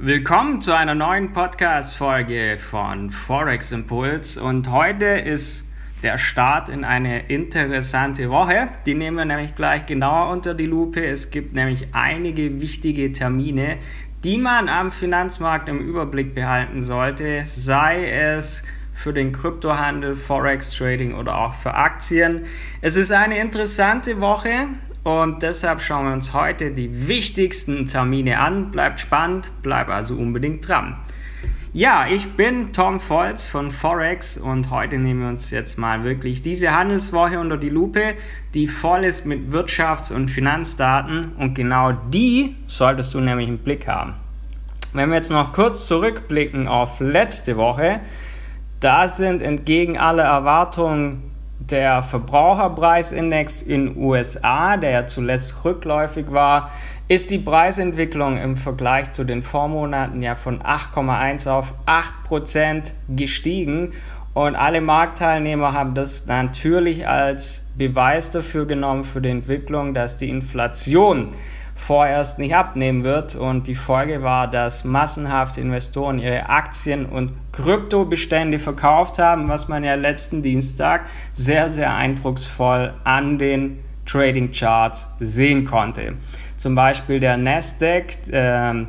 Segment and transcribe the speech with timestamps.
[0.00, 5.68] Willkommen zu einer neuen Podcast-Folge von Forex Impuls und heute ist
[6.04, 8.68] der Start in eine interessante Woche.
[8.86, 11.04] Die nehmen wir nämlich gleich genauer unter die Lupe.
[11.04, 13.78] Es gibt nämlich einige wichtige Termine,
[14.22, 18.62] die man am Finanzmarkt im Überblick behalten sollte, sei es
[18.98, 22.46] für den Kryptohandel, Forex Trading oder auch für Aktien.
[22.80, 24.66] Es ist eine interessante Woche.
[25.04, 28.72] Und deshalb schauen wir uns heute die wichtigsten Termine an.
[28.72, 30.96] Bleibt spannend, bleibt also unbedingt dran.
[31.72, 36.42] Ja, ich bin Tom Volz von Forex und heute nehmen wir uns jetzt mal wirklich
[36.42, 38.14] diese Handelswoche unter die Lupe,
[38.52, 43.86] die voll ist mit Wirtschafts- und Finanzdaten und genau die solltest du nämlich im Blick
[43.86, 44.14] haben.
[44.92, 48.00] Wenn wir jetzt noch kurz zurückblicken auf letzte Woche,
[48.80, 51.28] da sind entgegen aller Erwartungen
[51.58, 56.70] der Verbraucherpreisindex in USA, der ja zuletzt rückläufig war,
[57.08, 63.92] ist die Preisentwicklung im Vergleich zu den Vormonaten ja von 8,1 auf 8 Prozent gestiegen.
[64.34, 70.28] Und alle Marktteilnehmer haben das natürlich als Beweis dafür genommen für die Entwicklung, dass die
[70.28, 71.28] Inflation
[71.78, 73.34] vorerst nicht abnehmen wird.
[73.34, 79.84] Und die Folge war, dass massenhaft Investoren ihre Aktien und Kryptobestände verkauft haben, was man
[79.84, 86.16] ja letzten Dienstag sehr, sehr eindrucksvoll an den Trading Charts sehen konnte.
[86.56, 88.84] Zum Beispiel der Nasdaq äh,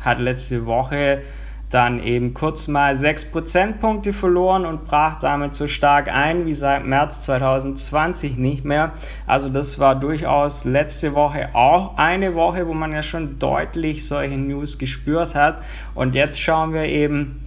[0.00, 1.22] hat letzte Woche
[1.70, 6.86] dann eben kurz mal 6 Prozentpunkte verloren und brach damit so stark ein wie seit
[6.86, 8.92] März 2020 nicht mehr.
[9.26, 14.38] Also das war durchaus letzte Woche auch eine Woche, wo man ja schon deutlich solche
[14.38, 15.62] News gespürt hat.
[15.94, 17.44] Und jetzt schauen wir eben,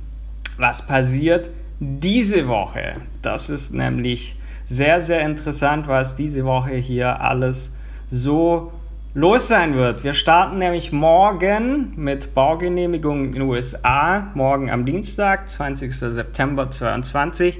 [0.58, 2.98] was passiert diese Woche.
[3.24, 4.36] Das ist nämlich
[4.66, 7.76] sehr, sehr interessant, was diese Woche hier alles
[8.08, 8.72] so
[9.14, 10.06] los sein wird.
[10.06, 15.94] Wir starten nämlich morgen mit Baugenehmigungen in den USA, morgen am Dienstag, 20.
[15.94, 17.60] September 2022.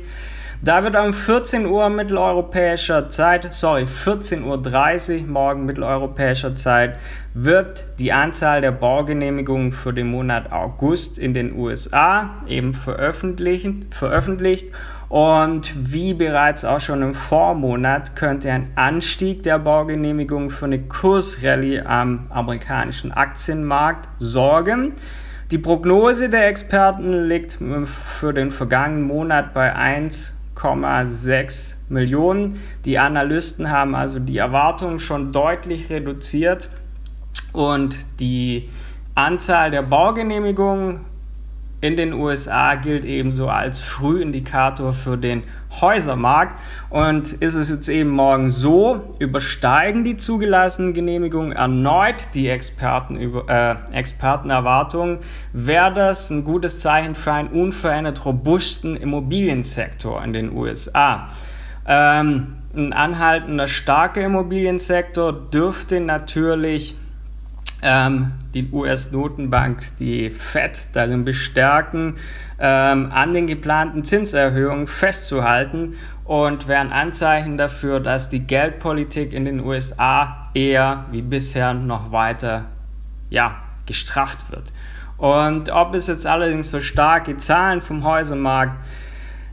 [0.64, 7.00] Da wird um 14 Uhr mitteleuropäischer Zeit, sorry, 14.30 Uhr morgen mitteleuropäischer Zeit,
[7.34, 13.94] wird die Anzahl der Baugenehmigungen für den Monat August in den USA eben veröffentlicht.
[13.94, 14.72] veröffentlicht
[15.12, 21.82] und wie bereits auch schon im Vormonat könnte ein Anstieg der Baugenehmigung für eine Kursrallye
[21.82, 24.94] am amerikanischen Aktienmarkt sorgen.
[25.52, 32.62] Die Prognose der Experten liegt für den vergangenen Monat bei 1,6 Millionen.
[32.86, 36.70] Die Analysten haben also die Erwartungen schon deutlich reduziert
[37.52, 38.70] und die
[39.14, 41.11] Anzahl der Baugenehmigungen
[41.82, 45.44] in den USA gilt ebenso als Frühindikator für den
[45.82, 46.60] Häusermarkt.
[46.92, 53.76] Und ist es jetzt eben morgen so, übersteigen die zugelassenen Genehmigungen erneut die Experten, äh,
[53.92, 55.20] Expertenerwartungen,
[55.54, 61.30] wäre das ein gutes Zeichen für einen unverändert robusten Immobiliensektor in den USA.
[61.88, 66.96] Ähm, ein anhaltender starker Immobiliensektor dürfte natürlich
[67.82, 72.16] ähm, die US-Notenbank, die Fed, darin bestärken,
[72.60, 79.60] ähm, an den geplanten Zinserhöhungen festzuhalten und wären Anzeichen dafür, dass die Geldpolitik in den
[79.60, 82.66] USA eher wie bisher noch weiter
[83.30, 83.56] ja,
[83.86, 84.72] gestrafft wird.
[85.18, 88.78] Und ob es jetzt allerdings so starke Zahlen vom Häusermarkt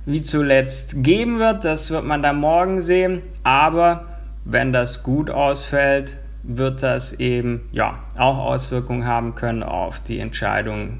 [0.06, 3.22] wie zuletzt geben wird, das wird man dann morgen sehen.
[3.44, 4.06] Aber
[4.44, 6.16] wenn das gut ausfällt,
[6.48, 10.98] wird das eben ja auch Auswirkungen haben können auf die Entscheidung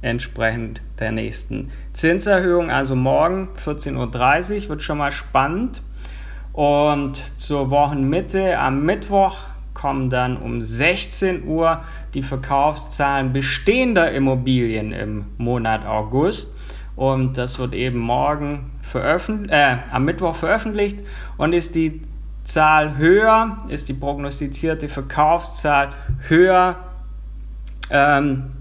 [0.00, 2.70] entsprechend der nächsten Zinserhöhung.
[2.70, 5.82] Also morgen 14.30 Uhr wird schon mal spannend.
[6.52, 9.36] Und zur Wochenmitte am Mittwoch
[9.74, 11.82] kommen dann um 16 Uhr
[12.14, 16.58] die Verkaufszahlen bestehender Immobilien im Monat August.
[16.96, 21.00] Und das wird eben morgen veröffentlicht, äh, am Mittwoch veröffentlicht
[21.36, 22.00] und ist die
[22.46, 25.92] Zahl höher, ist die prognostizierte Verkaufszahl
[26.28, 26.76] höher,
[27.90, 28.52] ähm,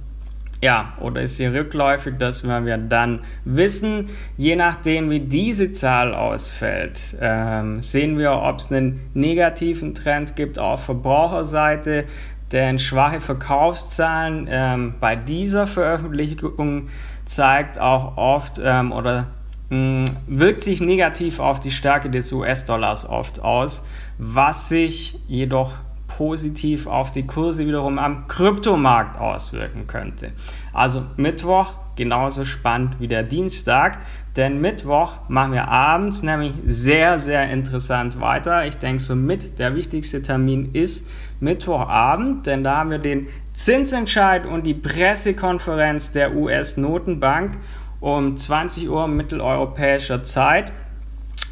[0.62, 4.10] ja, oder ist sie rückläufig, das werden wir dann wissen.
[4.38, 10.57] Je nachdem, wie diese Zahl ausfällt, ähm, sehen wir, ob es einen negativen Trend gibt
[10.57, 12.06] auf Verbraucherseite,
[12.51, 16.89] denn schwache Verkaufszahlen ähm, bei dieser Veröffentlichung
[17.25, 19.27] zeigt auch oft ähm, oder
[19.69, 23.83] wirkt sich negativ auf die Stärke des US-Dollars oft aus,
[24.17, 25.73] was sich jedoch
[26.07, 30.31] positiv auf die Kurse wiederum am Kryptomarkt auswirken könnte.
[30.71, 34.00] Also Mittwoch genauso spannend wie der Dienstag,
[34.35, 38.65] denn Mittwoch machen wir abends nämlich sehr, sehr interessant weiter.
[38.65, 41.07] Ich denke, somit der wichtigste Termin ist
[41.39, 47.57] Mittwochabend, denn da haben wir den Zinsentscheid und die Pressekonferenz der US-Notenbank
[48.06, 50.72] um 20 Uhr mitteleuropäischer Zeit.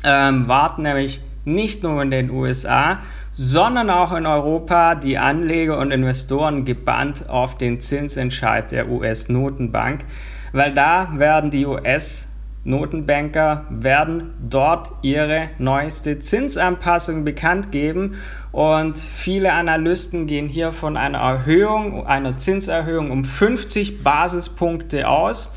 [0.03, 2.99] Ähm, warten nämlich nicht nur in den USA,
[3.33, 10.05] sondern auch in Europa die Anleger und Investoren gebannt auf den Zinsentscheid der US-Notenbank,
[10.51, 12.29] weil da werden die US
[12.65, 18.15] Notenbanker werden dort ihre neueste Zinsanpassung bekannt geben
[18.53, 25.53] und viele Analysten gehen hier von einer Erhöhung, einer Zinserhöhung um 50 Basispunkte aus.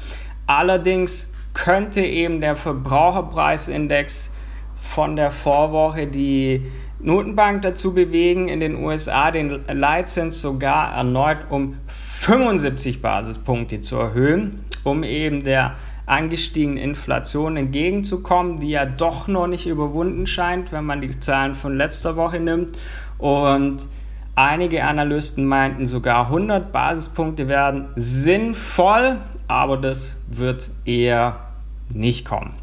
[0.46, 4.30] Allerdings könnte eben der Verbraucherpreisindex
[4.76, 6.62] von der Vorwoche die
[6.98, 14.64] Notenbank dazu bewegen, in den USA den Leitzins sogar erneut um 75 Basispunkte zu erhöhen,
[14.84, 15.74] um eben der
[16.06, 21.76] angestiegenen Inflation entgegenzukommen, die ja doch noch nicht überwunden scheint, wenn man die Zahlen von
[21.76, 22.78] letzter Woche nimmt.
[23.18, 23.88] Und
[24.36, 31.40] einige Analysten meinten sogar 100 Basispunkte werden sinnvoll, aber das wird eher
[31.88, 32.54] nicht kommen.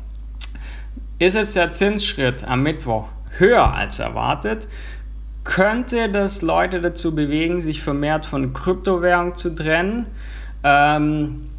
[1.20, 3.08] Ist jetzt der Zinsschritt am Mittwoch
[3.38, 4.68] höher als erwartet,
[5.44, 10.08] könnte das Leute dazu bewegen, sich vermehrt von Kryptowährungen zu trennen.
[10.64, 11.50] Ähm,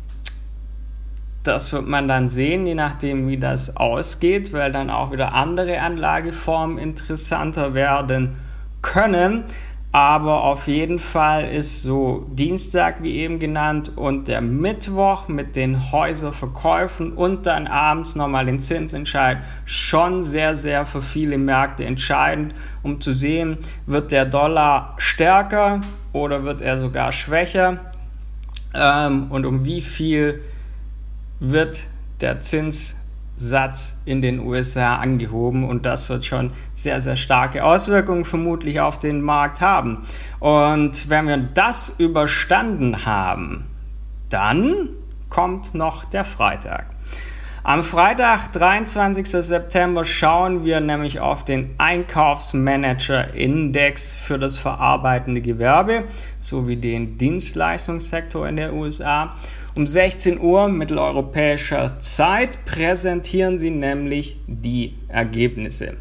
[1.43, 5.81] das wird man dann sehen, je nachdem, wie das ausgeht, weil dann auch wieder andere
[5.81, 8.37] Anlageformen interessanter werden
[8.81, 9.45] können.
[9.95, 15.93] Aber auf jeden Fall ist so Dienstag, wie eben genannt, und der Mittwoch mit den
[15.93, 23.01] Häuserverkäufen und dann abends nochmal den Zinsentscheid schon sehr, sehr für viele Märkte entscheidend, um
[23.01, 25.81] zu sehen, wird der Dollar stärker
[26.13, 27.93] oder wird er sogar schwächer.
[28.75, 30.43] Ähm, und um wie viel
[31.39, 31.85] wird
[32.21, 32.97] der Zins
[33.37, 38.99] Satz in den USA angehoben und das wird schon sehr, sehr starke Auswirkungen vermutlich auf
[38.99, 40.07] den Markt haben.
[40.39, 43.65] Und wenn wir das überstanden haben,
[44.29, 44.91] dann
[45.31, 46.87] kommt noch der Freitag.
[47.67, 49.27] Am Freitag, 23.
[49.27, 56.03] September, schauen wir nämlich auf den Einkaufsmanager-Index für das verarbeitende Gewerbe
[56.39, 59.35] sowie den Dienstleistungssektor in der USA.
[59.77, 65.97] Um 16 Uhr mitteleuropäischer Zeit präsentieren sie nämlich die Ergebnisse.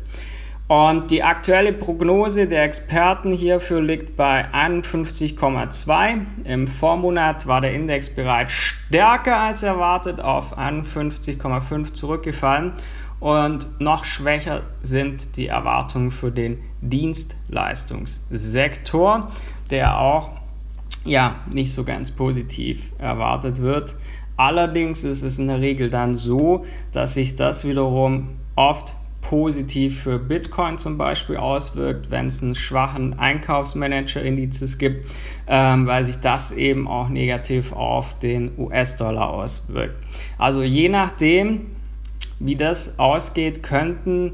[0.67, 6.21] Und die aktuelle Prognose der Experten hierfür liegt bei 51,2.
[6.45, 12.73] Im Vormonat war der Index bereits stärker als erwartet auf 51,5 zurückgefallen.
[13.19, 19.31] Und noch schwächer sind die Erwartungen für den Dienstleistungssektor,
[19.71, 20.42] der auch
[21.05, 23.95] ja nicht so ganz positiv erwartet wird.
[24.35, 30.19] Allerdings ist es in der Regel dann so, dass sich das wiederum oft positiv für
[30.19, 35.07] Bitcoin zum Beispiel auswirkt, wenn es einen schwachen Einkaufsmanager-Indizes gibt,
[35.47, 39.95] ähm, weil sich das eben auch negativ auf den US-Dollar auswirkt.
[40.37, 41.67] Also je nachdem,
[42.39, 44.33] wie das ausgeht, könnten,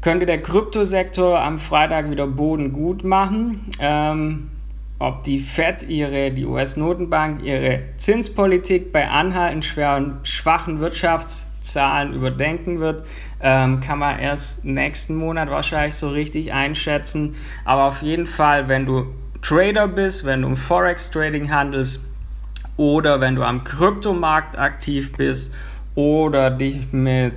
[0.00, 3.68] könnte der Kryptosektor am Freitag wieder Boden gut machen.
[3.78, 4.48] Ähm,
[4.98, 13.06] ob die Fed ihre, die US-Notenbank ihre Zinspolitik bei anhaltend schweren, schwachen Wirtschaftszahlen überdenken wird,
[13.40, 17.34] ähm, kann man erst nächsten Monat wahrscheinlich so richtig einschätzen.
[17.64, 19.06] Aber auf jeden Fall, wenn du
[19.42, 22.00] Trader bist, wenn du im Forex-Trading handelst
[22.76, 25.54] oder wenn du am Kryptomarkt aktiv bist
[25.94, 27.34] oder dich mit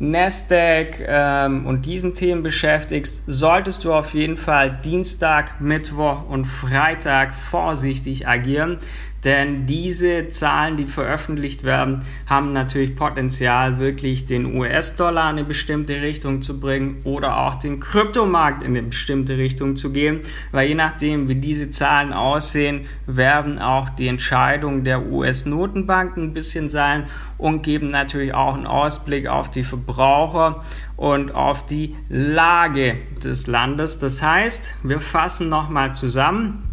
[0.00, 7.34] Nasdaq ähm, und diesen Themen beschäftigst, solltest du auf jeden Fall Dienstag, Mittwoch und Freitag
[7.34, 8.78] vorsichtig agieren,
[9.24, 16.00] denn diese Zahlen, die veröffentlicht werden, haben natürlich Potenzial, wirklich den US-Dollar in eine bestimmte
[16.02, 20.20] Richtung zu bringen oder auch den Kryptomarkt in eine bestimmte Richtung zu gehen,
[20.52, 26.68] weil je nachdem, wie diese Zahlen aussehen, werden auch die Entscheidungen der US-Notenbank ein bisschen
[26.68, 27.04] sein
[27.38, 30.64] und geben natürlich auch einen Ausblick auf die Verbraucher
[30.96, 33.98] und auf die Lage des Landes.
[33.98, 36.67] Das heißt, wir fassen nochmal zusammen.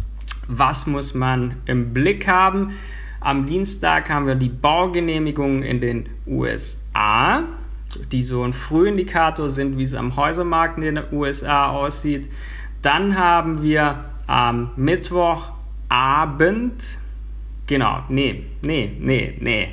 [0.48, 2.72] Was muss man im Blick haben?
[3.20, 7.44] Am Dienstag haben wir die Baugenehmigungen in den USA,
[8.12, 12.30] die so ein Frühindikator sind, wie es am Häusermarkt in den USA aussieht.
[12.82, 16.98] Dann haben wir am Mittwochabend,
[17.66, 19.68] genau, nee, nee, nee, nee.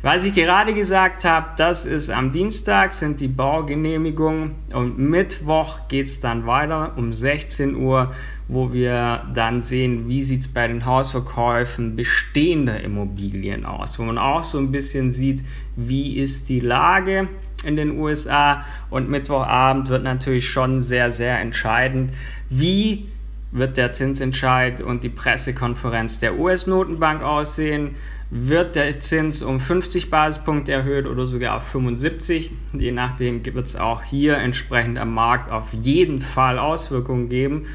[0.00, 6.06] Was ich gerade gesagt habe, das ist am Dienstag sind die Baugenehmigungen und Mittwoch geht
[6.06, 8.14] es dann weiter um 16 Uhr,
[8.46, 14.18] wo wir dann sehen, wie sieht es bei den Hausverkäufen bestehender Immobilien aus, wo man
[14.18, 15.42] auch so ein bisschen sieht,
[15.74, 17.28] wie ist die Lage
[17.64, 22.12] in den USA und Mittwochabend wird natürlich schon sehr, sehr entscheidend,
[22.48, 23.08] wie
[23.50, 27.96] wird der Zinsentscheid und die Pressekonferenz der US-Notenbank aussehen?
[28.30, 32.50] Wird der Zins um 50 Basispunkte erhöht oder sogar auf 75?
[32.74, 37.66] Je nachdem wird es auch hier entsprechend am Markt auf jeden Fall Auswirkungen geben.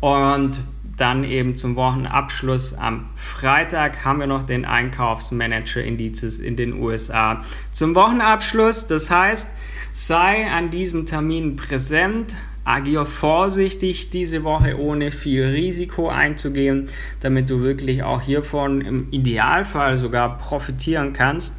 [0.00, 0.64] Und
[0.96, 7.44] dann eben zum Wochenabschluss am Freitag haben wir noch den Einkaufsmanager-Indizes in den USA.
[7.70, 9.48] Zum Wochenabschluss, das heißt,
[9.92, 12.34] sei an diesen Terminen präsent,
[12.70, 16.86] agier vorsichtig diese Woche, ohne viel Risiko einzugehen,
[17.20, 21.56] damit du wirklich auch hiervon im Idealfall sogar profitieren kannst.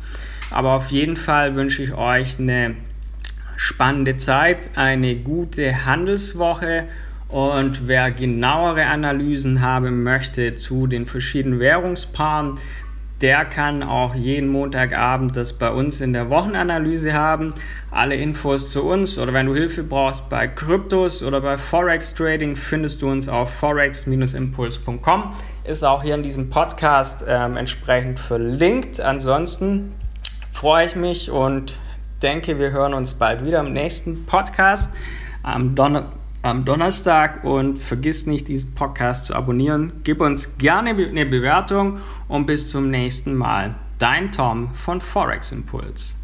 [0.51, 2.75] Aber auf jeden Fall wünsche ich euch eine
[3.57, 6.85] spannende Zeit, eine gute Handelswoche
[7.31, 12.59] und wer genauere Analysen haben möchte zu den verschiedenen Währungspaaren,
[13.21, 17.53] der kann auch jeden Montagabend das bei uns in der Wochenanalyse haben.
[17.91, 22.55] Alle Infos zu uns oder wenn du Hilfe brauchst bei Kryptos oder bei Forex Trading,
[22.55, 25.35] findest du uns auf forex-impuls.com.
[25.63, 28.99] Ist auch hier in diesem Podcast ähm, entsprechend verlinkt.
[28.99, 29.93] Ansonsten
[30.51, 31.79] freue ich mich und
[32.23, 34.93] denke, wir hören uns bald wieder im nächsten Podcast
[35.43, 39.93] am Donnerstag am Donnerstag und vergiss nicht, diesen Podcast zu abonnieren.
[40.03, 43.75] Gib uns gerne eine Bewertung und bis zum nächsten Mal.
[43.99, 46.20] Dein Tom von Forex Impulse.